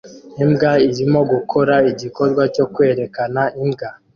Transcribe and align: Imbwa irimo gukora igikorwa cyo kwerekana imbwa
Imbwa 0.43 0.71
irimo 0.87 1.19
gukora 1.31 1.75
igikorwa 1.91 2.43
cyo 2.55 2.65
kwerekana 2.73 3.41
imbwa 3.63 3.89